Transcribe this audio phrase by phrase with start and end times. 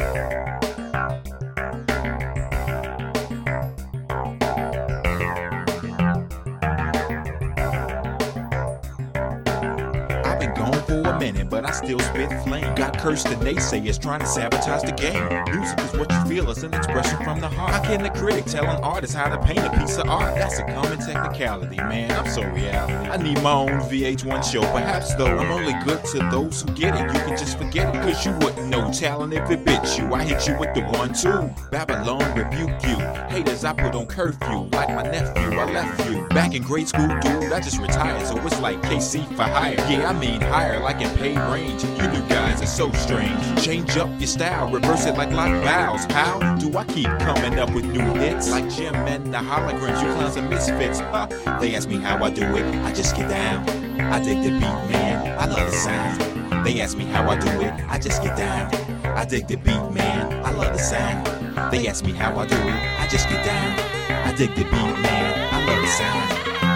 [0.00, 0.59] Been
[10.86, 12.74] for a minute, but I still spit flame.
[12.74, 15.26] Got cursed and naysayers trying to sabotage the game.
[15.54, 17.72] Music is what you feel, it's an expression from the heart.
[17.72, 20.34] How can a critic tell an artist how to paint a piece of art?
[20.34, 22.10] That's a common technicality, man.
[22.12, 23.10] I'm so reality.
[23.10, 25.38] I need my own VH1 show, perhaps though.
[25.38, 27.12] I'm only good to those who get it.
[27.14, 30.12] You can just forget it, cause you wouldn't know talent if it bit you.
[30.14, 31.54] I hit you with the one, two.
[31.70, 32.96] Babylon rebuke you.
[33.28, 34.68] Haters, I put on curfew.
[34.72, 36.26] Like my nephew, I left you.
[36.28, 39.74] Back in grade school, dude, I just retired, so it's like KC for hire.
[39.88, 41.82] Yeah, I mean higher, like in pay range.
[41.84, 43.62] You new guys are so strange.
[43.62, 46.04] Change up your style, reverse it like lock vows.
[46.12, 48.50] How do I keep coming up with new hits?
[48.50, 51.00] Like Jem and the holograms, you clowns are misfits.
[51.00, 51.26] Huh?
[51.60, 53.68] They ask me how I do it, I just get down.
[54.00, 55.38] I dig the beat, man.
[55.38, 56.66] I love the sound.
[56.66, 58.74] They ask me how I do it, I just get down.
[59.04, 60.44] I dig the beat, man.
[60.44, 61.26] I love the sound.
[61.72, 63.78] They ask me how I do it, I just get down.
[64.26, 65.54] I dig the beat, man.
[65.54, 66.30] I love the sound.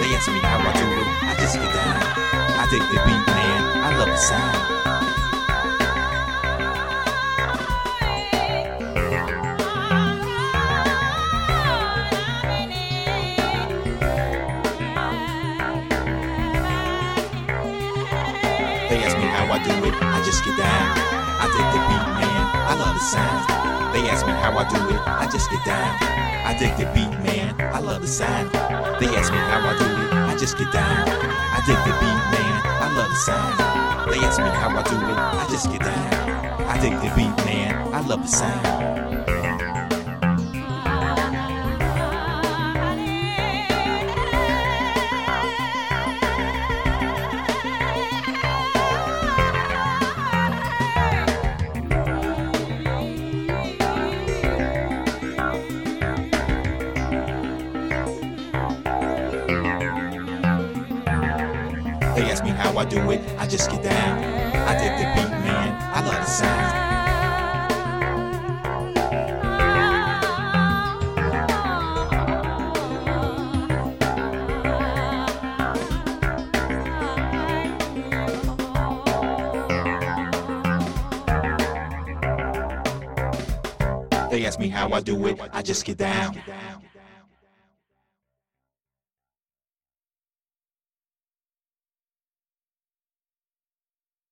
[0.00, 2.37] They ask me how I do it, I just get down.
[2.70, 3.60] Dig the beat, man.
[3.82, 4.56] I love the sound.
[18.90, 20.68] They ask me how I do it, I just get down.
[21.40, 22.44] I dig the beat, man.
[22.68, 23.94] I love the sound.
[23.94, 25.96] They ask me how I do it, I just get down.
[26.44, 27.54] I dig the beat, man.
[27.74, 28.50] I love the sound.
[29.00, 31.08] They ask me how I do it, I just get down.
[31.08, 32.37] I dig the beat, man.
[33.18, 34.12] Sound.
[34.12, 36.68] They ask me how I do it, I just get down.
[36.68, 37.92] I dig the beat, man.
[37.92, 39.77] I love the sound.
[62.78, 64.22] I do it, I just get down.
[64.54, 65.76] I dig the beat, man.
[65.92, 66.78] I love the sound.
[84.30, 86.40] They ask me how I do it, I just get down.